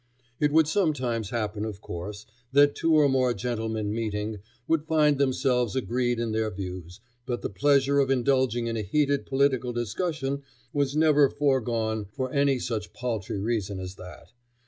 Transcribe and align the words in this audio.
It 0.39 0.51
would 0.51 0.67
sometimes 0.67 1.29
happen, 1.29 1.63
of 1.63 1.79
course, 1.79 2.25
that 2.53 2.73
two 2.73 2.95
or 2.95 3.07
more 3.07 3.35
gentlemen 3.35 3.93
meeting 3.93 4.39
would 4.67 4.87
find 4.87 5.19
themselves 5.19 5.75
agreed 5.75 6.19
in 6.19 6.31
their 6.31 6.49
views, 6.49 7.01
but 7.27 7.43
the 7.43 7.51
pleasure 7.51 7.99
of 7.99 8.09
indulging 8.09 8.65
in 8.65 8.75
a 8.75 8.81
heated 8.81 9.27
political 9.27 9.71
discussion 9.73 10.41
was 10.73 10.95
never 10.95 11.29
foregone 11.29 12.05
for 12.13 12.31
any 12.33 12.57
such 12.57 12.93
paltry 12.93 13.37
reason 13.39 13.79
as 13.79 13.93
that. 13.93 14.31